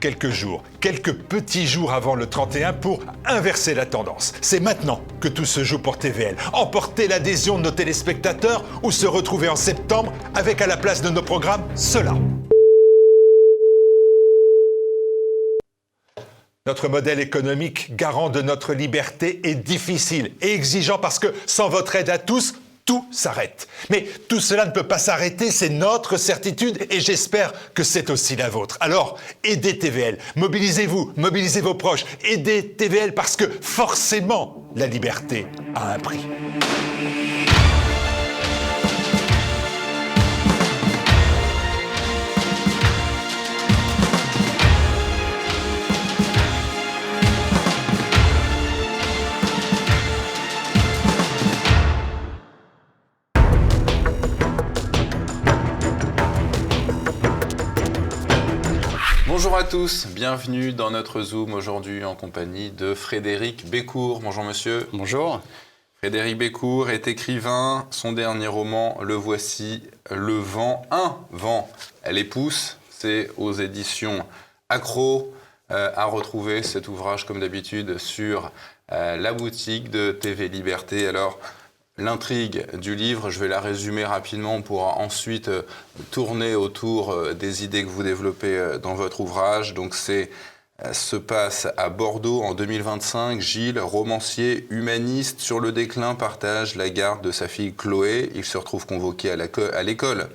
[0.00, 4.32] quelques jours, quelques petits jours avant le 31 pour inverser la tendance.
[4.40, 6.36] C'est maintenant que tout se joue pour TVL.
[6.52, 11.10] Emporter l'adhésion de nos téléspectateurs ou se retrouver en septembre avec à la place de
[11.10, 12.14] nos programmes cela.
[16.66, 21.94] Notre modèle économique, garant de notre liberté, est difficile et exigeant parce que sans votre
[21.94, 22.56] aide à tous,
[22.86, 23.68] tout s'arrête.
[23.90, 28.36] Mais tout cela ne peut pas s'arrêter, c'est notre certitude et j'espère que c'est aussi
[28.36, 28.78] la vôtre.
[28.80, 35.94] Alors, aidez TVL, mobilisez-vous, mobilisez vos proches, aidez TVL parce que forcément, la liberté a
[35.94, 36.20] un prix.
[59.46, 64.18] Bonjour à tous, bienvenue dans notre Zoom aujourd'hui en compagnie de Frédéric Bécourt.
[64.18, 64.88] Bonjour monsieur.
[64.92, 65.40] Bonjour.
[65.98, 67.86] Frédéric Bécourt est écrivain.
[67.92, 71.70] Son dernier roman, le voici, Le vent, un vent,
[72.02, 72.76] elle épouse.
[72.90, 74.26] C'est aux éditions
[74.68, 75.32] Accro.
[75.72, 78.52] Euh, à retrouver cet ouvrage comme d'habitude sur
[78.92, 81.08] euh, la boutique de TV Liberté.
[81.08, 81.40] Alors,
[81.98, 85.62] L'intrigue du livre, je vais la résumer rapidement pour ensuite euh,
[86.10, 89.72] tourner autour euh, des idées que vous développez euh, dans votre ouvrage.
[89.72, 90.30] Donc c'est
[90.92, 93.40] se passe à Bordeaux en 2025.
[93.40, 98.30] Gilles, romancier, humaniste, sur le déclin, partage la garde de sa fille Chloé.
[98.34, 100.28] Il se retrouve convoqué à l'école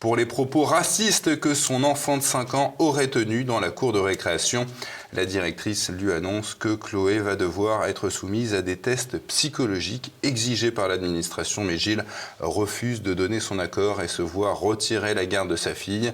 [0.00, 3.92] pour les propos racistes que son enfant de 5 ans aurait tenus dans la cour
[3.92, 4.66] de récréation.
[5.12, 10.72] La directrice lui annonce que Chloé va devoir être soumise à des tests psychologiques exigés
[10.72, 12.04] par l'administration, mais Gilles
[12.40, 16.12] refuse de donner son accord et se voit retirer la garde de sa fille.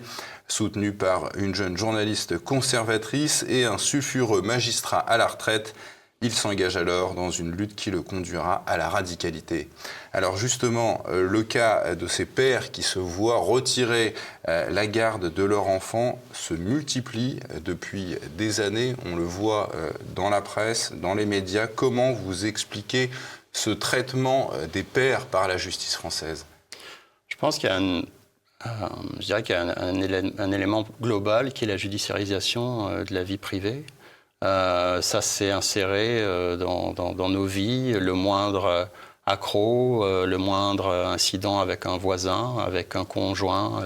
[0.48, 5.75] Soutenu par une jeune journaliste conservatrice et un sulfureux magistrat à la retraite,
[6.22, 9.70] il s'engage alors dans une lutte qui le conduira à la radicalité.
[10.12, 14.14] Alors justement, euh, le cas de ces pères qui se voient retirer
[14.47, 18.97] euh, la garde de leur enfant se multiplie depuis des années.
[19.06, 21.66] On le voit euh, dans la presse, dans les médias.
[21.66, 23.09] Comment vous expliquez
[23.54, 26.44] ce traitement des pères par la justice française?
[27.28, 27.76] Je pense qu'il y a
[28.59, 33.86] un, élément global qui est la judiciarisation de la vie privée.
[34.43, 37.93] Euh, ça s'est inséré euh, dans, nos vies.
[37.93, 38.89] Le moindre
[39.27, 43.83] accro, euh, le moindre incident avec un voisin, avec un conjoint,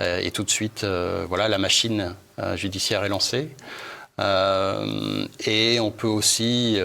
[0.00, 0.84] et tout de suite,
[1.28, 2.16] voilà, la machine
[2.56, 3.48] judiciaire est lancée.
[4.18, 6.80] et on peut aussi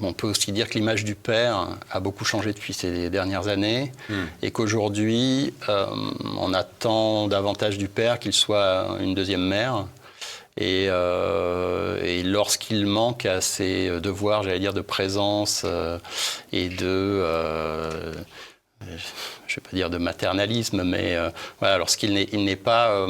[0.00, 3.90] on peut aussi dire que l'image du père a beaucoup changé depuis ces dernières années
[4.08, 4.14] hmm.
[4.42, 5.52] et qu'aujourd'hui,
[6.38, 9.88] on attend davantage du père qu'il soit une deuxième mère.
[10.60, 15.98] Euh, et, lorsqu'il manque à ses devoirs, j'allais dire, de présence euh,
[16.52, 18.12] et de euh,
[18.80, 21.16] je ne vais pas dire de maternalisme, mais
[21.58, 23.06] voilà, lorsqu'il n'est pas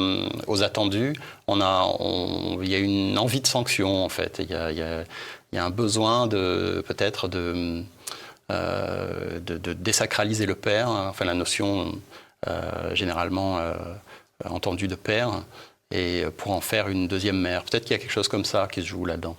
[0.47, 1.14] aux attendus,
[1.47, 4.41] il y a une envie de sanction en fait.
[4.41, 7.82] Il y a, un besoin de peut-être de,
[8.48, 11.92] de, désacraliser le père, hein, enfin la notion
[12.94, 13.60] généralement
[14.47, 15.42] entendue de père
[15.91, 17.65] et pour en faire une deuxième mère.
[17.65, 19.37] Peut-être qu'il y a quelque chose comme ça qui se joue là-dedans.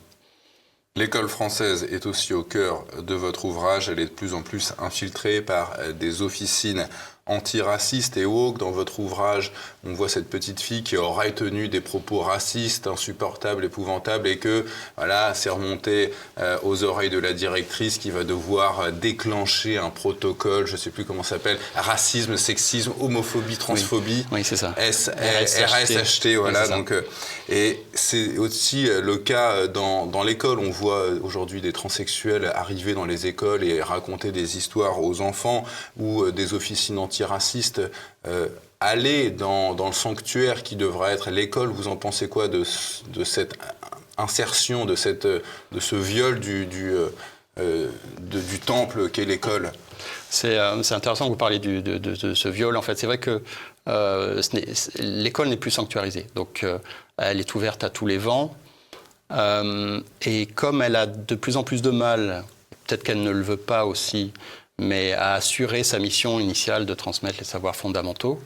[0.96, 3.90] L'école française est aussi au cœur de votre ouvrage.
[3.90, 6.88] Elle est de plus en plus infiltrée par des officines
[7.26, 8.58] antiraciste et woke.
[8.58, 9.54] Dans votre ouvrage,
[9.86, 14.66] on voit cette petite fille qui aurait tenu des propos racistes, insupportables, épouvantables, et que
[14.98, 19.90] voilà, c'est remonté euh, aux oreilles de la directrice qui va devoir euh, déclencher un
[19.90, 24.26] protocole, je ne sais plus comment ça s'appelle, racisme, sexisme, homophobie, transphobie.
[24.32, 24.76] Oui, c'est ça.
[24.78, 26.68] RSHT, voilà.
[26.68, 27.02] donc, euh,
[27.48, 30.60] et c'est aussi le cas dans, dans l'école.
[30.60, 35.64] On voit aujourd'hui des transsexuels arriver dans les écoles et raconter des histoires aux enfants
[35.98, 37.82] ou des officines anti raciste
[38.28, 38.48] euh,
[38.80, 43.58] aller dans, le sanctuaire qui devrait être l'école, vous en pensez quoi de, cette
[44.18, 46.94] insertion, de, cette, de ce viol du, du,
[47.60, 47.90] euh,
[48.22, 49.72] du temple qu'est l'école?
[50.46, 52.78] Euh, c'est intéressant que vous parliez de, de, ce viol.
[52.78, 53.42] En fait, c'est vrai que
[55.00, 56.28] l'école n'est plus sanctuarisée.
[56.36, 56.66] Donc,
[57.18, 58.56] elle est ouverte à tous les vents.
[60.22, 62.46] et comme elle a de plus en plus de mal,
[62.88, 64.32] peut-être qu'elle ne le veut pas aussi,
[64.80, 68.40] mais à assurer sa mission initiale de transmettre les savoirs fondamentaux,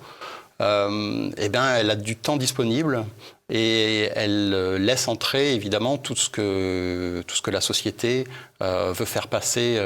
[0.61, 3.05] euh, eh bien, elle a du temps disponible
[3.49, 8.25] et elle euh, laisse entrer évidemment tout ce que, tout ce que la société
[8.61, 9.79] euh, veut faire passer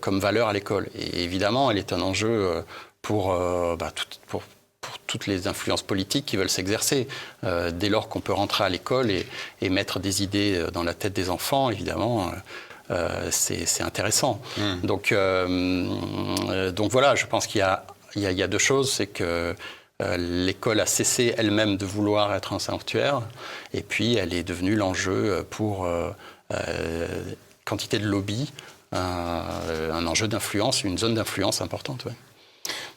[0.00, 0.88] comme valeur à l'école.
[0.94, 2.64] Et évidemment, elle est un enjeu
[3.00, 3.34] pour,
[3.76, 3.92] bah,
[4.26, 4.42] pour
[4.80, 7.06] pour toutes les influences politiques qui veulent s'exercer.
[7.44, 9.24] dès lors qu'on peut rentrer à l'école et,
[9.60, 12.32] et, mettre des idées dans la tête des enfants, évidemment,
[12.92, 14.40] euh, c'est intéressant.
[14.56, 14.80] Hmm.
[14.86, 17.64] Donc, euh, donc voilà, je pense qu'il y,
[18.16, 18.92] y, a deux choses.
[18.92, 19.54] C'est que
[20.02, 23.22] euh, l'école a cessé elle-même de vouloir être un sanctuaire,
[23.72, 25.86] et puis elle est devenue l'enjeu pour
[27.64, 28.52] quantité de lobby,
[28.92, 32.06] un, enjeu d'influence, une zone d'influence importante.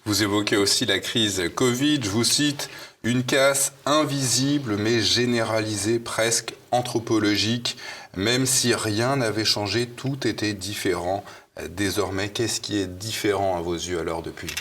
[0.05, 2.69] Vous évoquez aussi la crise Covid, je vous cite,
[3.03, 7.77] une casse invisible mais généralisée, presque anthropologique.
[8.15, 11.23] Même si rien n'avait changé, tout était différent.
[11.69, 14.53] Désormais, qu'est-ce qui est différent à vos yeux alors depuis?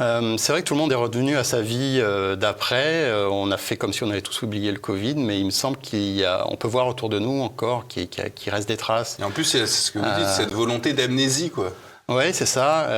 [0.00, 3.04] Euh, c'est vrai que tout le monde est revenu à sa vie euh, d'après.
[3.04, 5.50] Euh, on a fait comme si on avait tous oublié le Covid, mais il me
[5.50, 8.08] semble qu'on peut voir autour de nous encore qu'il
[8.52, 9.18] reste des traces.
[9.18, 11.72] Et en plus, c'est ce que vous dites, cette volonté d'amnésie, quoi.
[12.08, 12.88] Oui, c'est ça.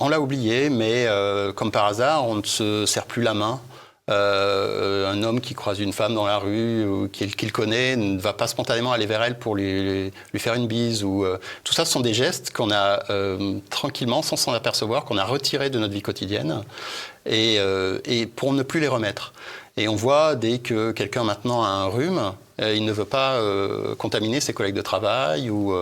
[0.00, 1.06] on l'a oublié, mais
[1.54, 3.60] comme par hasard, on ne se serre plus la main.
[4.10, 8.32] Euh, un homme qui croise une femme dans la rue ou qu'il connaît ne va
[8.32, 11.04] pas spontanément aller vers elle pour lui, faire une bise.
[11.04, 15.04] Ou, euh, tout ça, ce sont des gestes qu'on a euh, tranquillement, sans s'en apercevoir,
[15.04, 16.64] qu'on a retirés de notre vie quotidienne
[17.26, 17.60] et,
[18.34, 19.32] pour ne plus les remettre.
[19.76, 23.40] Et on voit dès que quelqu'un maintenant a un rhume, il ne veut pas
[23.98, 25.72] contaminer ses collègues de travail ou,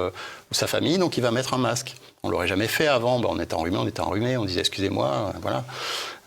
[0.51, 1.97] sa famille, donc il va mettre un masque.
[2.23, 3.21] On l'aurait jamais fait avant.
[3.25, 5.65] on était enrhumé, on était enrhumé, on disait excusez-moi, voilà.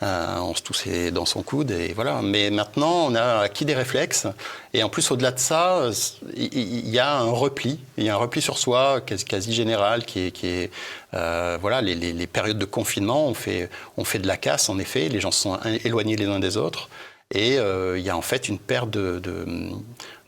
[0.02, 2.22] Euh, on se toussait dans son coude et voilà.
[2.22, 4.28] Mais maintenant, on a acquis des réflexes.
[4.74, 5.90] Et en plus, au-delà de ça,
[6.36, 7.80] il y, a un repli.
[7.98, 10.72] Il y a un repli sur soi quasi, général qui est,
[11.14, 15.10] euh, voilà, les, périodes de confinement, on fait, on fait de la casse, en effet.
[15.10, 16.90] Les gens sont éloignés les uns des autres.
[17.32, 19.22] Et euh, il y a en fait une perte de,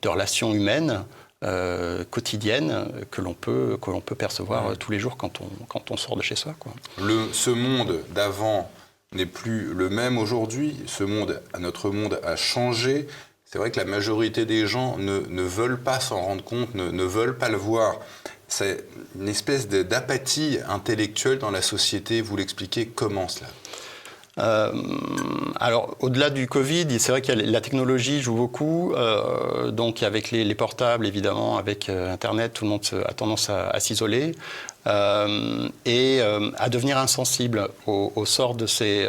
[0.05, 1.03] relations humaines
[1.41, 6.15] quotidiennes que l'on peut, que peut percevoir tous les jours quand on, quand on sort
[6.17, 6.55] de chez soi.
[6.59, 6.73] Quoi.
[6.99, 8.71] Le, ce monde d'avant
[9.15, 10.75] n'est plus le même aujourd'hui.
[10.85, 13.07] Ce monde, notre monde a changé.
[13.45, 17.37] C'est vrai que la majorité des gens ne, veulent pas s'en rendre compte, ne, veulent
[17.37, 17.95] pas le voir.
[18.47, 18.85] C'est
[19.19, 22.21] une espèce d'apathie intellectuelle dans la société.
[22.21, 23.47] Vous l'expliquez comment cela?
[24.37, 24.71] Euh,
[25.59, 28.93] alors, au-delà du Covid, c'est vrai que la technologie joue beaucoup.
[28.93, 33.79] Euh, donc, avec les, portables, évidemment, avec euh, Internet, tout le monde a tendance à
[33.79, 34.33] s'isoler.
[34.87, 36.21] Euh, et
[36.57, 39.07] à devenir insensible au, sort de ses,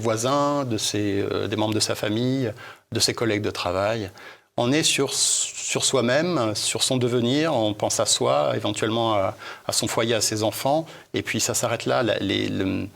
[0.00, 2.52] voisins, des membres de sa famille,
[2.92, 4.10] de ses collègues de travail.
[4.58, 9.34] On est sur, sur soi-même, sur son devenir, on pense à soi, éventuellement à,
[9.70, 10.84] son foyer, à ses enfants,
[11.14, 12.02] et puis ça s'arrête là.
[12.02, 12.86] Les, le,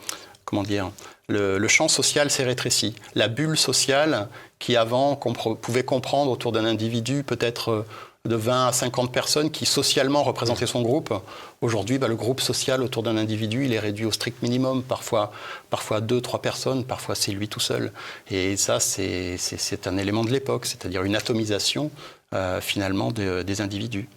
[0.44, 0.90] comment dire
[1.28, 2.94] le, le, champ social s'est rétréci.
[3.14, 7.86] La bulle sociale qui avant pouvait comprendre autour d'un individu peut-être
[8.26, 11.12] de 20 à 50 personnes qui socialement représentaient son groupe.
[11.60, 15.32] Aujourd'hui, bah, le groupe social autour d'un individu, il est réduit au strict minimum, parfois,
[15.70, 17.92] parfois deux, trois personnes, parfois c'est lui tout seul.
[18.30, 21.90] Et ça, c'est un élément de l'époque, c'est-à-dire une atomisation
[22.34, 24.08] euh, finalement des individus.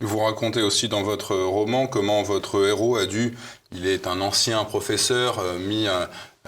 [0.00, 3.36] Vous racontez aussi dans votre roman comment votre héros a dû,
[3.74, 5.88] il est un ancien professeur, euh, mis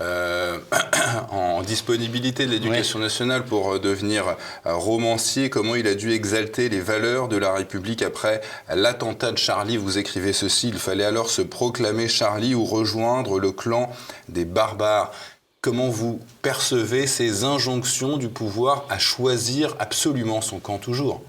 [0.00, 0.58] euh,
[1.30, 4.36] en disponibilité de l'éducation nationale pour euh, devenir
[4.66, 8.40] euh, romancier, comment il a dû exalter les valeurs de la République après
[8.74, 9.76] l'attentat de Charlie?
[9.76, 13.92] Vous écrivez ceci, il fallait alors se proclamer Charlie ou rejoindre le clan
[14.28, 15.12] des barbares.
[15.60, 21.22] Comment vous percevez ces injonctions du pouvoir à choisir absolument son camp toujours?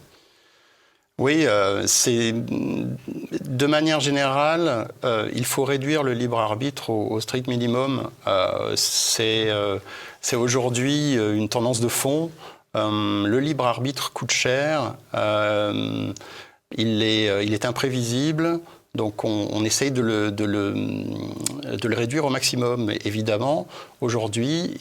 [1.17, 7.47] Oui, euh, c'est de manière générale, euh, il faut réduire le libre arbitre au, strict
[7.47, 8.09] minimum.
[8.27, 12.31] Euh, c'est aujourd'hui une tendance de fond.
[12.73, 14.95] le libre arbitre coûte cher,
[16.75, 18.59] il est, imprévisible.
[18.93, 22.85] Donc on, essaye de le, réduire au maximum.
[22.85, 23.67] Mais évidemment,
[24.01, 24.77] aujourd'hui,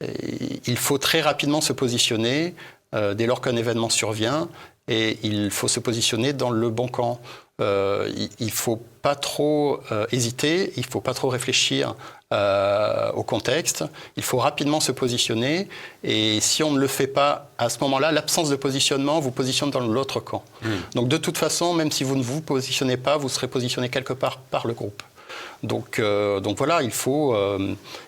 [0.00, 2.54] il faut très rapidement se positionner
[2.92, 4.48] dès lors qu'un événement survient
[4.88, 7.20] et il faut se positionner dans le bon camp.
[7.60, 8.10] Euh,
[8.40, 11.94] il ne faut pas trop euh, hésiter, il ne faut pas trop réfléchir
[12.32, 13.84] euh, au contexte,
[14.16, 15.68] il faut rapidement se positionner
[16.02, 19.70] et si on ne le fait pas à ce moment-là, l'absence de positionnement vous positionne
[19.70, 20.42] dans l'autre camp.
[20.62, 20.70] Hmm.
[20.96, 24.14] Donc de toute façon, même si vous ne vous positionnez pas, vous serez positionné quelque
[24.14, 25.04] part par le groupe.
[25.62, 26.00] Donc,
[26.42, 27.34] donc voilà, il faut,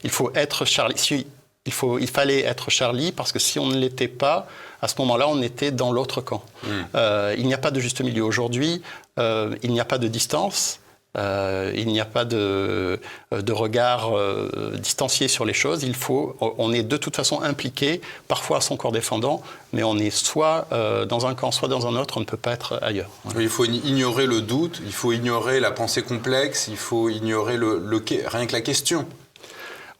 [0.05, 1.27] il faut être Charlie.
[1.67, 4.47] Il, faut, il fallait être Charlie parce que si on ne l'était pas,
[4.83, 6.43] à ce moment-là, on était dans l'autre camp.
[6.63, 6.69] Hmm.
[6.95, 8.25] Euh, il n'y a pas de juste milieu.
[8.25, 8.83] Aujourd'hui,
[9.19, 10.81] euh, il n'y a pas de distance.
[11.17, 13.01] Euh, il n'y a pas de,
[13.33, 15.83] de regard euh, distancié sur les choses.
[15.83, 19.43] Il faut, on est de toute façon impliqué, parfois à son corps défendant,
[19.73, 22.19] mais on est soit euh, dans un camp, soit dans un autre.
[22.19, 23.09] On ne peut pas être ailleurs.
[23.39, 27.79] Il faut ignorer le doute, il faut ignorer la pensée complexe, il faut ignorer le,
[27.83, 29.07] le rien que la question.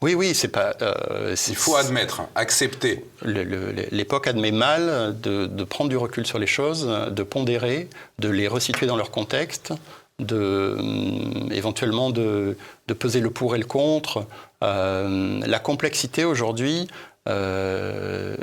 [0.01, 0.75] Oui, oui, c'est pas.
[0.81, 3.03] Euh, il faut admettre, accepter.
[3.23, 7.89] L'époque admet mal de, de, prendre du recul sur les choses, de pondérer,
[8.19, 9.73] de les resituer dans leur contexte,
[10.19, 14.25] de, hum, éventuellement de, de, peser le pour et le contre.
[14.63, 16.87] Euh, la complexité aujourd'hui,
[17.27, 18.35] euh,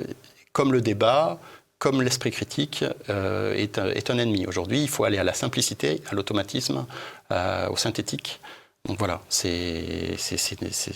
[0.53, 1.39] comme le débat,
[1.79, 4.47] comme l'esprit critique, euh, est, est, un ennemi.
[4.47, 6.87] Aujourd'hui, il faut aller à la simplicité, à l'automatisme,
[7.31, 8.41] au synthétique.
[8.87, 10.17] Donc voilà, c'est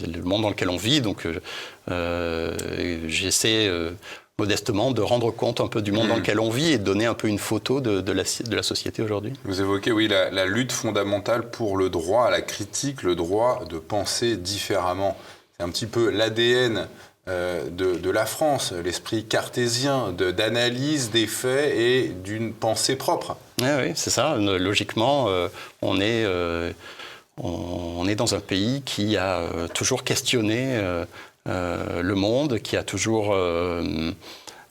[0.07, 1.01] le monde dans lequel on vit.
[1.01, 1.27] Donc
[3.07, 3.71] j'essaie
[4.39, 6.19] modestement, de rendre compte un peu du monde dans hmm.
[6.19, 8.63] lequel on vit et de donner un peu une photo de, de, la, de la,
[8.63, 9.33] société aujourd'hui.
[9.45, 13.65] Vous évoquez, oui, la, la, lutte fondamentale pour le droit à la critique, le droit
[13.69, 15.17] de penser différemment.
[15.57, 16.87] C'est un petit peu l'ADN
[17.29, 23.37] euh, de, de, la France, l'esprit cartésien d'analyse des faits et d'une pensée propre.
[23.61, 24.37] Oui, oui c'est ça.
[24.37, 25.49] Logiquement, euh,
[25.83, 26.25] on est...
[27.39, 29.43] Euh, on est dans un pays qui a
[29.75, 30.81] toujours questionné
[31.49, 34.13] euh, le monde, qui a toujours euh,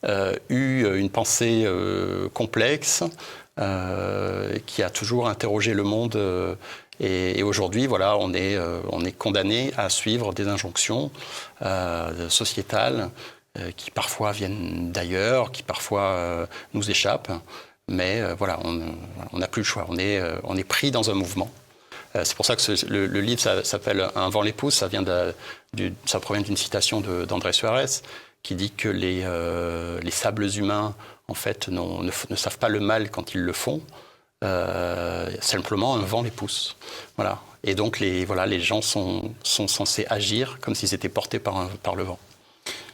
[0.06, 1.68] euh, eu une pensée
[2.34, 3.04] complexe,
[4.66, 6.58] qui a toujours interrogé le monde.
[7.00, 8.58] Et, aujourd'hui, voilà, on est,
[8.92, 11.12] on est condamné à suivre des injonctions
[12.30, 13.10] sociétales
[13.76, 17.32] qui parfois viennent d'ailleurs, qui parfois nous échappent.
[17.90, 19.88] Mais voilà, on n'a plus le choix.
[19.90, 21.50] On est, on est pris dans un mouvement.
[22.16, 24.76] Euh, c'est pour ça que le, livre s'appelle Un vent les pousse.
[24.76, 25.04] Ça, vient
[26.06, 28.02] ça provient d'une citation d'André Suarez
[28.44, 30.96] qui dit que les, euh, les sables humains,
[31.28, 33.82] en fait, ne, savent pas le mal quand ils le font.
[34.44, 36.78] Euh, simplement, un vent les pousse.
[37.18, 37.42] Voilà.
[37.64, 38.26] Et donc, les,
[38.62, 42.20] gens sont, censés agir comme s'ils étaient portés par, par le vent.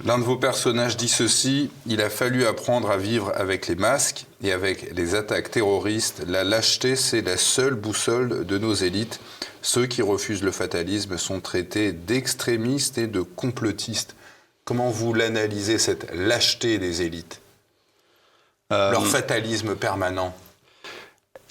[0.06, 4.26] L'un de vos personnages dit ceci, il a fallu apprendre à vivre avec les masques
[4.42, 6.24] et avec les attaques terroristes.
[6.28, 9.20] La lâcheté, c'est la seule boussole de nos élites.
[9.62, 14.16] Ceux qui refusent le fatalisme sont traités d'extrémistes et de complotistes.
[14.66, 17.40] Comment vous l'analysez, cette lâcheté des élites?
[18.74, 20.36] Euh, Leur fatalisme permanent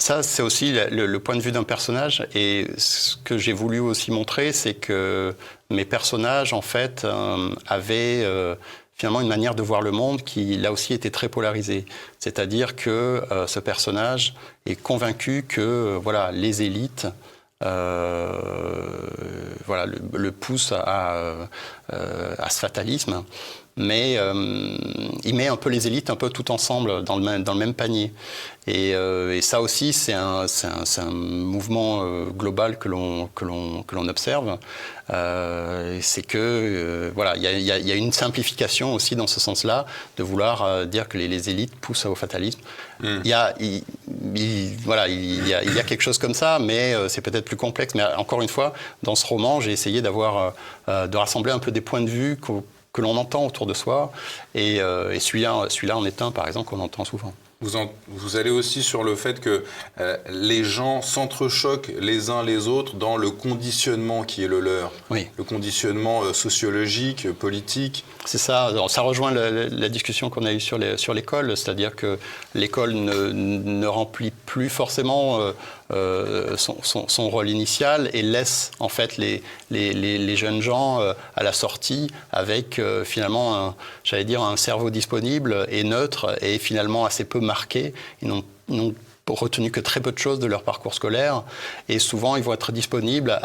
[0.02, 2.26] ça, c'est aussi le, point de vue d'un personnage.
[2.34, 5.32] Et ce que j'ai voulu aussi montrer, c'est que
[5.70, 8.56] mes personnages, en fait, euh, avaient euh,
[8.96, 11.86] finalement une manière de voir le monde qui, là aussi, était très polarisée.
[12.18, 14.34] C'est-à-dire que euh, ce personnage
[14.66, 17.06] est convaincu que voilà, les élites
[17.60, 18.32] voilà,
[19.86, 21.48] le, poussent à,
[21.88, 23.22] à, ce fatalisme
[23.76, 24.76] mais euh,
[25.24, 27.58] il met un peu les élites un peu tout ensemble dans le même, dans le
[27.58, 28.12] même panier.
[28.66, 33.28] Et, euh, et ça aussi, c'est un, un, un, mouvement euh, global que l'on
[34.08, 34.58] observe.
[35.08, 39.86] c'est que voilà, il y, y, y, a une simplification aussi dans ce sens-là
[40.16, 42.60] de vouloir dire que les, les, élites poussent au fatalisme.
[43.00, 43.20] Hmm.
[43.24, 43.82] Il y a, il,
[44.84, 47.56] voilà, il y, a, il y a quelque chose comme ça, mais c'est peut-être plus
[47.56, 47.94] complexe.
[47.94, 50.52] Mais encore une fois, dans ce roman, j'ai essayé d'avoir
[50.86, 52.36] de rassembler un peu des points de vue
[52.92, 54.12] que l'on entend autour de soi.
[54.54, 57.32] Et, euh, et celui-là, celui en est un, par exemple, qu'on entend souvent.
[57.62, 59.62] Vous, vous, allez aussi sur le fait que
[60.00, 64.90] euh, les gens s'entrechoquent les uns les autres dans le conditionnement qui est le leur.
[65.10, 65.28] Oui.
[65.36, 68.04] Le conditionnement euh, sociologique, politique.
[68.24, 68.72] C'est ça.
[68.88, 70.76] ça rejoint la, discussion qu'on a eue sur
[71.14, 72.18] l'école, sur c'est-à-dire que
[72.54, 75.52] l'école ne, ne, remplit plus forcément euh,
[76.56, 81.00] son, son, rôle initial et laisse en fait les, les, les, jeunes gens
[81.34, 87.24] à la sortie avec finalement, j'allais dire, un cerveau disponible et neutre et finalement assez
[87.24, 87.94] peu marqués.
[88.22, 88.94] Ils n'ont
[89.34, 91.42] retenu que très peu de choses de leur parcours scolaire
[91.88, 93.38] et souvent ils vont être disponibles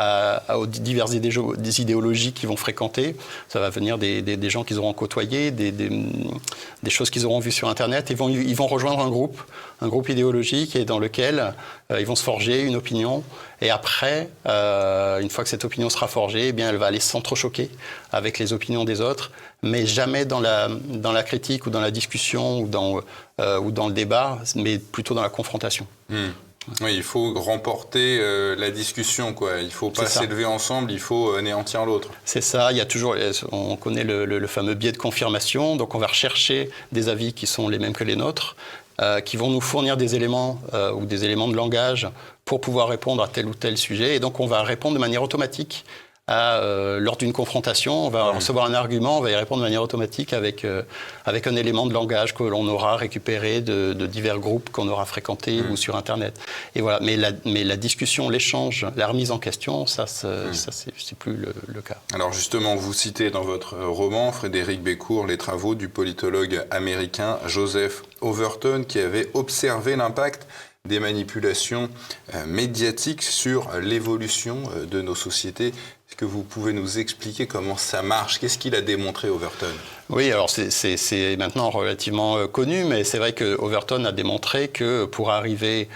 [0.53, 3.15] aux diverses des idéologies qu'ils vont fréquenter.
[3.47, 7.51] Ça va venir des, des, gens qu'ils auront côtoyés, des, des choses qu'ils auront vues
[7.51, 8.07] sur Internet.
[8.09, 9.39] Ils vont, ils vont rejoindre un groupe,
[9.81, 11.53] un groupe idéologique et dans lequel
[11.91, 13.23] euh, ils vont se forger une opinion.
[13.61, 16.99] Et après, euh, une fois que cette opinion sera forgée, eh bien, elle va aller
[16.99, 17.69] s'entrechoquer
[18.11, 19.31] avec les opinions des autres,
[19.63, 23.01] mais jamais dans la, dans la critique ou dans la discussion ou dans,
[23.39, 25.87] euh, ou dans le débat, mais plutôt dans la confrontation.
[26.09, 26.29] Hmm.
[26.81, 28.19] Oui, il faut remporter
[28.57, 29.61] la discussion, quoi.
[29.61, 32.09] Il faut pas s'élever ensemble, il faut anéantir l'autre.
[32.25, 32.73] C'est ça.
[32.73, 33.15] Il y a toujours,
[33.53, 35.77] on connaît le, le, fameux biais de confirmation.
[35.77, 38.57] Donc, on va rechercher des avis qui sont les mêmes que les nôtres.
[38.99, 42.09] Euh, qui vont nous fournir des éléments euh, ou des éléments de langage
[42.45, 44.15] pour pouvoir répondre à tel ou tel sujet.
[44.15, 45.85] Et donc on va répondre de manière automatique
[46.27, 49.65] à, euh, lors d'une confrontation, on va recevoir un argument, on va y répondre de
[49.65, 50.83] manière automatique avec, euh,
[51.25, 55.61] avec un élément de langage que l'on aura récupéré de, divers groupes qu'on aura fréquentés
[55.71, 56.37] ou sur Internet.
[56.75, 56.99] Et voilà.
[57.01, 61.53] Mais la, mais la discussion, l'échange, la remise en question, ça, ça c'est plus le,
[61.67, 61.97] le, cas.
[62.13, 68.03] Alors justement, vous citez dans votre roman, Frédéric Bécourt, les travaux du politologue américain Joseph
[68.21, 70.47] Overton qui avait observé l'impact
[70.85, 71.89] des manipulations
[72.33, 75.73] euh, médiatiques sur l'évolution de nos sociétés
[76.09, 78.39] est-ce que vous pouvez nous expliquer comment ça marche?
[78.39, 79.67] Qu'est-ce qu'il a démontré Overton?
[80.07, 85.03] Oui, alors c'est maintenant relativement euh, connu, mais c'est vrai que Overton a démontré que
[85.03, 85.89] pour arriver,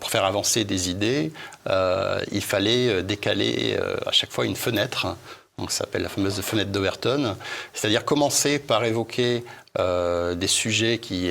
[0.00, 1.30] pour faire avancer des idées,
[1.68, 5.14] euh, il fallait euh, décaler à chaque fois une fenêtre.
[5.58, 7.36] Donc, ça s'appelle la fameuse fenêtre d'Overton.
[7.74, 9.44] C'est-à-dire commencer par évoquer
[9.76, 11.30] des sujets, qui,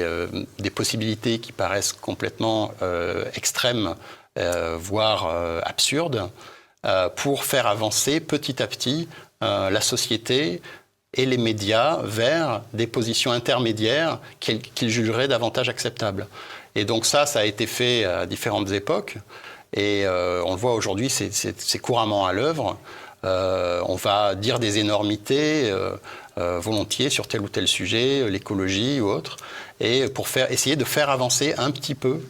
[0.59, 2.71] des possibilités qui paraissent complètement
[3.33, 3.95] extrêmes,
[4.77, 6.29] voire absurdes.
[6.86, 9.09] Euh, pour faire avancer petit à petit
[9.43, 10.62] euh, la société
[11.13, 16.25] et les médias vers des positions intermédiaires qu'ils jugeraient davantage acceptables.
[16.75, 19.17] Et donc ça, ça a été fait à différentes époques.
[19.74, 22.77] Et euh, on le voit aujourd'hui, c'est couramment à l'œuvre.
[23.24, 25.74] on va dire des énormités
[26.38, 29.36] volontiers sur tel ou tel sujet, l'écologie ou autre,
[29.81, 32.21] et pour faire, essayer de faire avancer un petit peu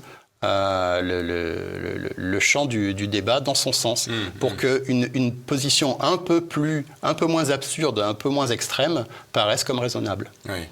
[0.43, 4.58] euh, le, le, champ du, débat dans son sens, mmh, pour mmh.
[4.58, 9.63] qu'une une position un peu, plus, un peu moins absurde, un peu moins extrême, paraisse
[9.63, 10.31] comme raisonnable.
[10.48, 10.67] Oui.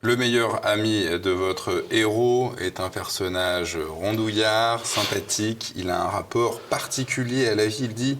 [0.00, 6.60] Le meilleur ami de votre héros est un personnage rondouillard, sympathique, il a un rapport
[6.60, 8.18] particulier à la vie, il dit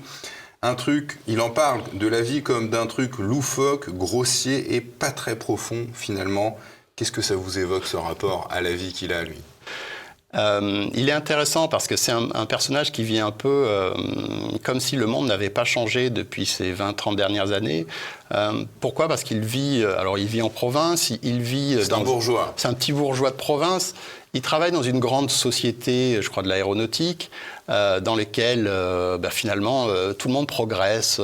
[0.61, 5.13] un truc, il en parle de la vie comme d'un truc loufoque, grossier et pas
[5.13, 6.59] très profond finalement.
[6.97, 9.39] Qu'est-ce que ça vous évoque ce rapport à la vie qu'il a lui?
[10.35, 13.95] Euh, il est intéressant parce que c'est un, personnage qui vit un peu euh,
[14.63, 17.87] comme si le monde n'avait pas changé depuis ces 20-30 dernières années.
[18.33, 19.09] Euh, pourquoi?
[19.09, 21.79] Parce qu'il vit, alors il vit en province, il, vit...
[21.83, 22.53] C'est un bourgeois.
[22.57, 23.95] C'est un petit bourgeois de province.
[24.35, 27.31] Il travaille dans une grande société, je crois, de l'aéronautique,
[27.71, 31.21] euh, dans lesquelles euh, bah, finalement euh, tout le monde progresse.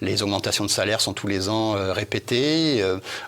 [0.00, 2.82] les augmentations de salaire sont tous les ans répétées.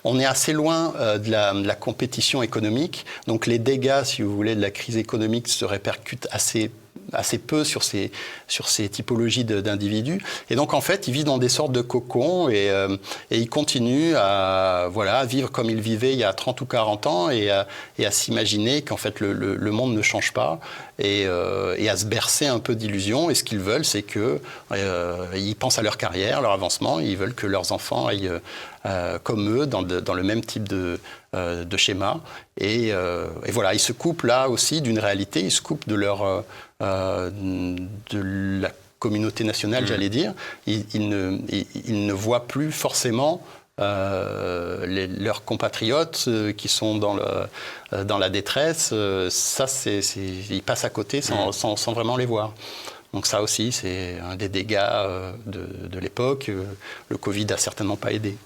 [0.05, 3.05] on est assez loin de la, de, la, compétition économique.
[3.27, 6.71] Donc les dégâts, si vous voulez, de la crise économique se répercutent assez
[7.13, 8.11] assez peu sur ces,
[8.49, 10.21] sur ces typologies d'individus.
[10.51, 12.97] Et donc, en fait, il vit dans des sortes de cocons et, euh,
[13.31, 17.07] et il continue à, voilà, vivre comme il vivait il y a 30 ou 40
[17.07, 17.67] ans et à,
[17.99, 20.61] et à s'imaginer qu'en fait, le, le, monde ne change pas
[20.99, 23.31] et, euh, et à se bercer un peu d'illusions.
[23.31, 24.41] Et ce qu'ils veulent, c'est qu'ils
[24.73, 27.01] euh, pensent à leur carrière, leur avancement.
[27.01, 28.33] Ils veulent que leurs enfants aillent
[29.23, 31.01] comme eux dans, dans, le même type de,
[31.33, 32.21] de schéma.
[32.59, 36.45] Et, et, voilà, ils se coupent là aussi d'une réalité, ils se coupent de leur,
[36.83, 37.31] euh,
[38.11, 39.87] de la communauté nationale, mmh.
[39.87, 40.33] j'allais dire,
[40.67, 41.39] ils, ne,
[41.89, 43.43] ne, voient plus forcément
[43.81, 48.95] euh, leurs compatriotes euh, qui sont dans, le, dans la détresse.
[49.31, 51.77] ça, c'est, ils passent à côté sans, mmh.
[51.77, 52.53] sans, vraiment les voir.
[53.13, 54.81] Donc ça aussi, c'est un des dégâts
[55.47, 56.51] de, de l'époque.
[57.09, 58.37] Le Covid a certainement pas aidé.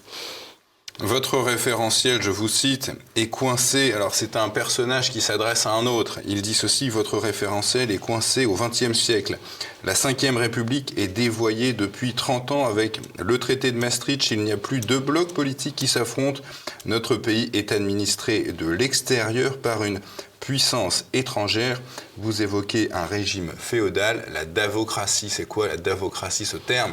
[1.01, 3.93] Votre référentiel, je vous cite, est coincé.
[3.93, 6.19] Alors c'est un personnage qui s'adresse à un autre.
[6.27, 9.39] Il dit ceci, votre référentiel est coincé au XXe siècle.
[9.85, 14.33] La Ve République est dévoyée depuis 30 ans avec le traité de Maastricht.
[14.33, 16.43] Il n'y a plus deux blocs politiques qui s'affrontent.
[16.85, 20.01] Notre pays est administré de l'extérieur par une
[20.41, 21.81] puissance étrangère.
[22.17, 25.29] Vous évoquez un régime féodal, la davocratie.
[25.29, 26.93] C'est quoi la davocratie, ce terme?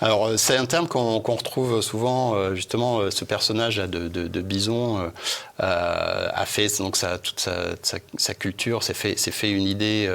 [0.00, 4.40] Alors, euh, c'est un terme qu'on retrouve souvent, euh, justement, euh, ce personnage de, de,
[4.40, 5.12] Bison
[5.58, 10.10] a fait donc toute sa, culture, s'est fait, fait, une idée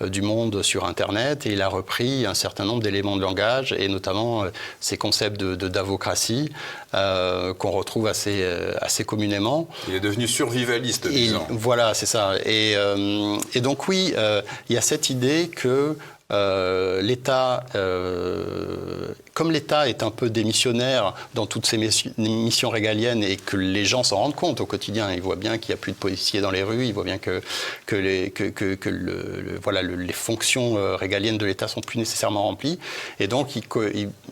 [0.00, 3.88] du monde sur Internet et il a repris un certain nombre d'éléments de langage et
[3.88, 4.44] notamment
[4.80, 6.50] ces concepts de, davocratie
[6.92, 8.44] qu'on retrouve assez,
[8.80, 9.68] assez communément.
[9.88, 11.46] Il est devenu survivaliste, Bison.
[11.50, 12.34] voilà, c'est ça.
[12.44, 12.76] Et,
[13.54, 15.96] et donc, oui, euh, il y a cette idée que
[16.32, 21.78] euh, l'État, euh, comme l'État est un peu démissionnaire dans toutes ses
[22.18, 25.72] missions régaliennes et que les gens s'en rendent compte au quotidien, ils voient bien qu'il
[25.72, 27.40] n'y a plus de policiers dans les rues, ils voient bien que,
[27.86, 32.42] que, les, que, que, le, voilà, les fonctions euh, régaliennes de l'État sont plus nécessairement
[32.42, 32.80] remplies.
[33.20, 33.62] Et donc, ils,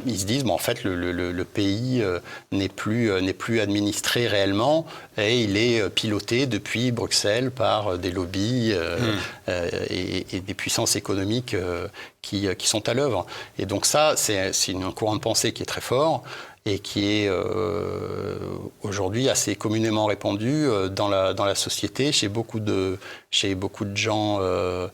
[0.04, 2.02] ils, se disent, bon, en fait, le, pays
[2.50, 3.12] n'est plus,
[3.60, 9.52] administré réellement et il est piloté depuis Bruxelles par des lobbies mmh.
[9.90, 11.54] et, et, des puissances économiques.
[11.84, 11.88] Euh,
[12.22, 13.26] qui, qui, sont à l'œuvre.
[13.58, 16.24] Et donc ça, c'est un courant de pensée qui est très fort.
[16.66, 18.38] et qui est euh,
[18.82, 22.98] aujourd'hui assez communément répandu euh, dans, la, dans la société, chez beaucoup de,
[23.30, 24.88] chez beaucoup de gens euh,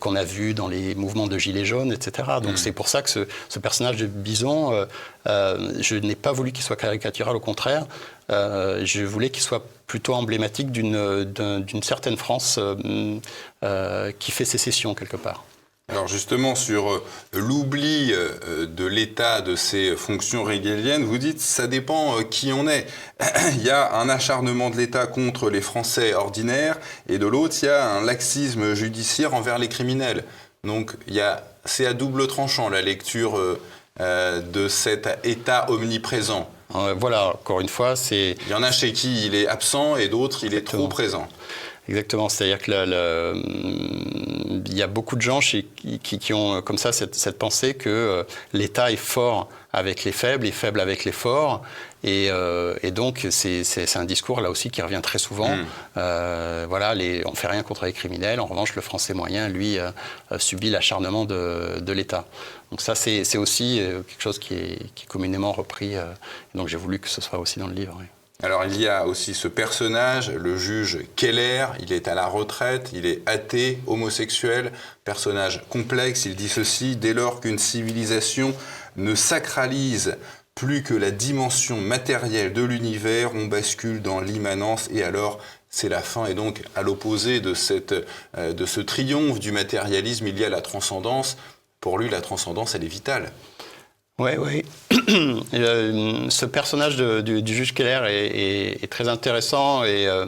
[0.00, 2.28] qu'on a vus dans les mouvements de Gilets jaunes, etc.
[2.42, 2.56] Donc mm.
[2.58, 4.86] c'est pour ça que ce, ce personnage de Bison,
[5.24, 7.86] je n'ai pas voulu qu'il soit caricatural, au contraire,
[8.28, 12.60] je voulais qu'il soit plutôt emblématique d'une certaine France
[14.18, 15.44] qui fait sécession quelque part.
[15.90, 21.66] Alors justement, sur euh, l'oubli euh, de l'État de ses fonctions régaliennes, vous dites ça
[21.66, 22.86] dépend euh, qui on est.
[23.54, 27.66] il y a un acharnement de l'État contre les Français ordinaires, et de l'autre, il
[27.66, 30.24] y a un laxisme judiciaire envers les criminels.
[30.62, 30.92] Donc
[31.64, 33.40] c'est à double tranchant la lecture
[33.98, 36.50] de cet État omniprésent.
[36.96, 38.36] Voilà, encore une fois, c'est...
[38.46, 41.28] Il y en a chez qui il est absent et d'autres, il est trop présent.
[41.88, 42.72] Exactement, c'est-à-dire que
[44.66, 45.64] il y a beaucoup de gens qui,
[45.98, 48.22] qui, ont euh, comme ça cette, pensée que euh,
[48.52, 51.62] l'État est fort avec les faibles et faible avec les forts.
[52.04, 55.56] Et, euh, donc, c'est un discours là aussi qui revient très souvent.
[55.56, 56.66] Mm.
[56.68, 58.40] voilà, les, on ne fait rien contre les criminels.
[58.40, 59.78] En revanche, le français moyen, lui,
[60.38, 62.24] subit l'acharnement de, de l'État.
[62.70, 65.94] Donc ça, c'est aussi quelque chose qui est, qui est communément repris.
[66.54, 67.98] donc j'ai voulu que ce soit aussi dans le livre.
[68.40, 72.90] Alors il y a aussi ce personnage, le juge Keller, il est à la retraite,
[72.92, 74.70] il est athée, homosexuel,
[75.02, 78.54] personnage complexe, il dit ceci, dès lors qu'une civilisation
[78.96, 80.16] ne sacralise
[80.54, 86.00] plus que la dimension matérielle de l'univers, on bascule dans l'immanence et alors c'est la
[86.00, 86.26] fin.
[86.26, 87.54] Et donc à l'opposé de,
[88.36, 91.38] euh, de ce triomphe du matérialisme, il y a la transcendance.
[91.80, 93.32] Pour lui, la transcendance, elle est vitale.
[94.18, 94.64] Oui, oui.
[95.54, 100.26] Euh, ce personnage du, juge Keller est, très intéressant et euh,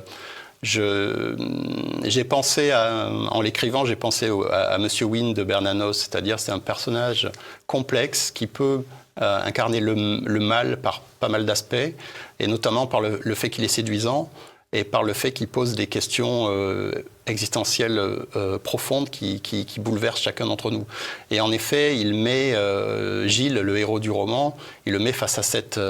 [0.62, 7.30] j'ai pensé, en l'écrivant, j'ai pensé à, Monsieur Wynne de Bernanos, c'est-à-dire c'est un personnage
[7.66, 8.84] complexe qui peut
[9.20, 9.94] euh, incarner le,
[10.40, 11.94] mal par pas mal d'aspects,
[12.38, 14.30] et notamment par le fait qu'il est séduisant,
[14.72, 16.92] et par le fait qu'il pose des questions euh,
[17.26, 20.86] existentielles euh, profondes qui, qui, bouleversent chacun d'entre nous.
[21.30, 24.56] Et en effet, il met euh, Gilles, le héros du roman,
[24.86, 25.80] il le met face à cette,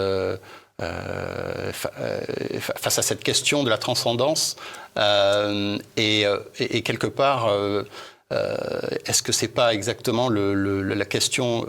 [2.79, 4.57] face à cette question de la transcendance.
[4.97, 6.25] Et,
[6.59, 7.53] et, quelque part,
[8.31, 11.67] est-ce que c'est pas exactement le, la question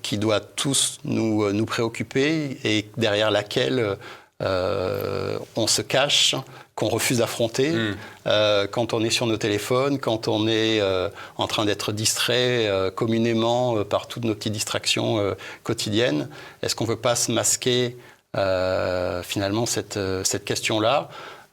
[0.00, 3.98] qui doit tous nous, nous préoccuper et derrière laquelle
[4.42, 6.34] euh, on se cache,
[6.74, 7.96] qu'on refuse d'affronter, hmm.
[8.26, 12.70] euh, quand on est sur nos téléphones, quand on est euh, en train d'être distrait
[12.94, 16.28] communément par toutes nos petites distractions quotidiennes.
[16.62, 17.96] Est-ce qu'on ne veut pas se masquer
[18.34, 21.08] finalement cette, cette question-là?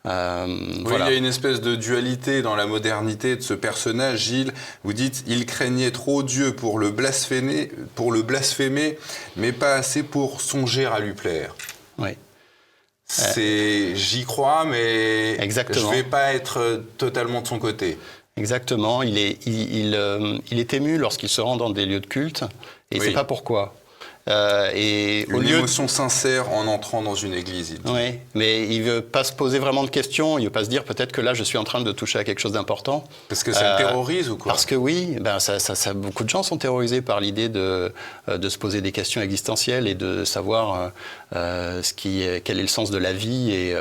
[0.06, 0.12] Oui,
[0.86, 4.54] il y a une espèce de dualité dans la modernité de ce personnage, Gilles.
[4.86, 8.98] Vous dites, il craignait trop Dieu pour le blasphémer, pour le blasphémer
[9.36, 11.54] mais pas assez pour songer à lui plaire.
[11.98, 12.12] Oui.
[13.08, 15.92] C'est, j'y crois, mais Exactement.
[15.92, 17.98] je vais pas être totalement de son côté.
[18.36, 19.02] Exactement.
[19.02, 22.44] Il est, il, euh, il, est ému lorsqu'il se rend dans des lieux de culte,
[22.92, 23.74] et il ne sait pas pourquoi.
[24.28, 27.76] Euh, et une au lieu émotion sincère en entrant dans une église.
[27.86, 30.38] Il Oui, mais il veut pas se poser vraiment de questions.
[30.38, 32.24] Il veut pas se dire peut-être que là je suis en train de toucher à
[32.24, 33.04] quelque chose d'important.
[33.30, 36.24] Parce que ça le euh, terrorise ou quoi Parce que oui, ben ça, ça, beaucoup
[36.24, 37.94] de gens sont terrorisés par l'idée de,
[38.28, 40.92] de se poser des questions existentielles et de savoir
[41.34, 43.76] ce qui, quel est le sens de la vie et,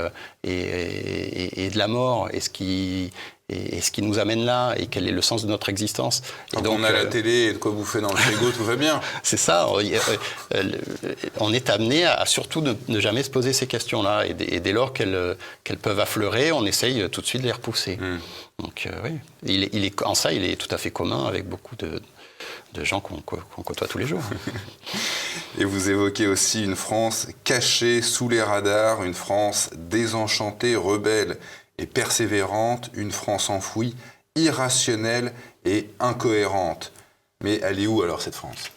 [0.45, 3.11] et, et, de la mort et ce qui
[3.49, 6.23] et, ce qui nous amène là et quel est le sens de notre existence.
[6.57, 8.65] Et donc, on a la euh, télé et de quoi bouffer dans le frigo, tout
[8.65, 9.01] va bien.
[9.23, 9.69] C'est ça.
[9.69, 9.99] Euh,
[10.55, 10.73] euh,
[11.39, 14.27] on est amené à, surtout ne, jamais se poser ces questions-là.
[14.27, 15.37] Et, dès lors qu'elles
[15.81, 17.97] peuvent affleurer, on essaye tout de suite de les repousser.
[17.97, 18.19] Hmm.
[18.59, 19.11] Donc oui,
[19.43, 22.01] il est, il est, en ça, il est tout à fait commun avec beaucoup de,
[22.73, 23.21] de gens qu'on
[23.63, 24.23] côtoie tous les jours.
[25.59, 31.37] Et vous évoquez aussi une France cachée sous les radars, une France désenchantée, rebelle
[31.79, 33.95] et persévérante, une France enfouie,
[34.35, 35.33] irrationnelle
[35.65, 36.93] et incohérente.
[37.43, 38.71] Mais elle est où alors cette France?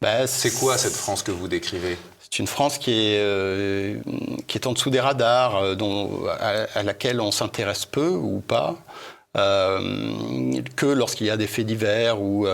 [0.00, 1.96] Bah, C'est quoi cette France que vous décrivez?
[2.20, 4.00] C'est une France qui est, euh,
[4.46, 8.76] qui est en dessous des radars, euh, dont, à, laquelle on s'intéresse peu ou pas.
[9.38, 12.46] Euh, que lorsqu'il y a des faits divers ou,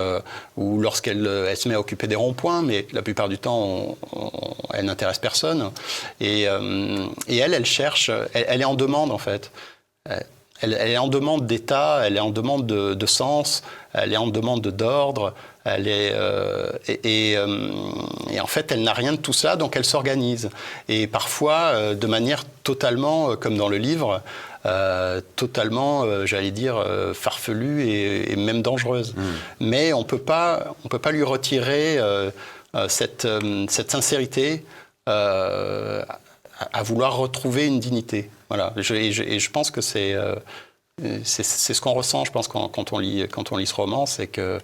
[0.57, 3.97] ou lorsqu'elle se met à occuper des ronds-points, mais la plupart du temps,
[4.73, 5.71] elle n'intéresse personne.
[6.21, 9.51] Et, et, elle, elle cherche, elle, est en demande en fait.
[10.61, 13.62] Elle, est en demande d'état, elle est en demande de, sens,
[13.93, 15.35] elle est en demande d'ordre,
[15.76, 16.14] elle est
[16.88, 17.38] et, et,
[18.40, 20.50] en fait elle n'a rien de tout ça, donc elle s'organise.
[20.88, 24.22] Et parfois de manière totalement, comme dans le livre,
[24.66, 29.14] euh, totalement, euh, j'allais dire, euh, farfelue et, même dangereuse.
[29.14, 29.22] Hmm.
[29.61, 30.18] Mais on on peut
[30.98, 31.98] pas lui retirer
[32.88, 33.26] cette,
[33.68, 34.64] cette, sincérité
[35.07, 38.31] à, vouloir retrouver une dignité.
[38.48, 38.72] Voilà.
[38.76, 40.16] Je, et, je, pense que c'est
[41.22, 44.07] c'est ce qu'on ressent, je pense, quand, quand, on lit, quand on lit ce roman,
[44.07, 44.59] c'est que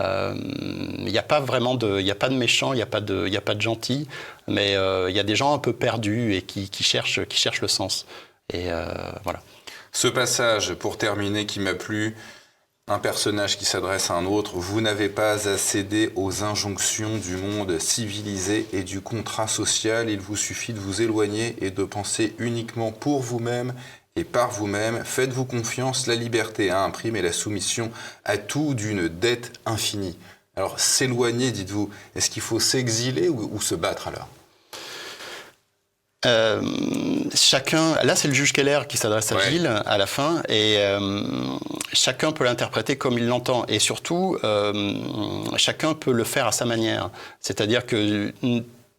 [0.00, 3.00] il n'y a pas vraiment de, il a pas de méchants, il n'y a pas
[3.00, 4.08] de, a pas de gentils,
[4.48, 7.62] mais il y a des gens un peu perdus et qui, qui, cherchent, qui cherchent
[7.62, 8.06] le sens.
[8.52, 8.68] Et
[9.24, 9.40] voilà.
[9.92, 12.16] Ce passage, pour terminer, qui m'a plu,
[12.90, 17.36] un personnage qui s'adresse à un autre, vous n'avez pas à céder aux injonctions du
[17.36, 22.34] monde civilisé et du contrat social, il vous suffit de vous éloigner et de penser
[22.38, 23.74] uniquement pour vous-même
[24.16, 25.02] et par vous-même.
[25.04, 27.90] Faites-vous confiance, la liberté a un prix, mais la soumission
[28.24, 30.16] à tout d'une dette infinie.
[30.56, 34.28] Alors s'éloigner, dites-vous, est-ce qu'il faut s'exiler ou, se battre alors?
[36.26, 36.60] Euh,
[37.34, 41.22] chacun, là c'est le juge Keller qui s'adresse à Gilles à la fin, et euh,
[41.94, 44.92] chacun peut l'interpréter comme il l'entend, et surtout euh,
[45.56, 47.08] chacun peut le faire à sa manière.
[47.40, 48.34] C'est-à-dire que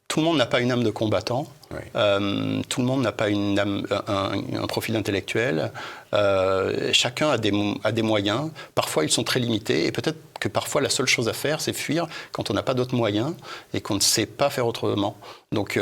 [0.08, 1.46] tout le monde n'a pas une âme de combattant.
[1.94, 5.72] Tout le monde n'a pas une âme, un, profil intellectuel.
[6.94, 7.52] chacun a des,
[7.84, 8.50] a des moyens.
[8.76, 9.86] Parfois, ils sont très limités.
[9.86, 12.74] Et peut-être que parfois, la seule chose à faire, c'est fuir quand on n'a pas
[12.74, 13.34] d'autres moyens
[13.74, 15.16] et qu'on ne sait pas faire autrement.
[15.52, 15.78] Donc,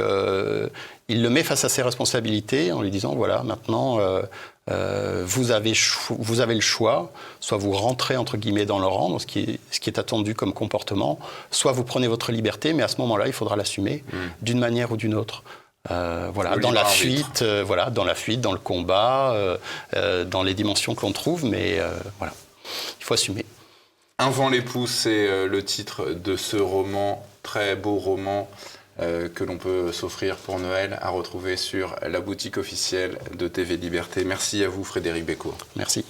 [1.10, 4.22] il le met face à ses responsabilités en lui disant voilà, maintenant, euh,
[4.70, 5.74] euh, vous, avez
[6.10, 9.60] vous avez le choix, soit vous rentrez entre guillemets dans le rang, ce qui, est,
[9.72, 13.26] ce qui est attendu comme comportement, soit vous prenez votre liberté, mais à ce moment-là,
[13.26, 14.18] il faudra l'assumer mm.
[14.44, 15.44] d'une manière ou d'une autre.
[15.92, 19.36] Euh, voilà, dans la fuite, voilà, dans la fuite, dans le combat,
[20.26, 21.80] dans les dimensions que l'on trouve, mais
[22.18, 22.34] voilà,
[23.00, 23.46] il faut assumer.
[24.18, 28.50] Un vent l'époux, c'est le titre de ce roman, très beau roman.
[29.02, 33.78] Euh, que l'on peut s'offrir pour Noël à retrouver sur la boutique officielle de TV
[33.78, 34.26] Liberté.
[34.26, 35.58] Merci à vous Frédéric Bécourt.
[35.78, 36.04] Merci.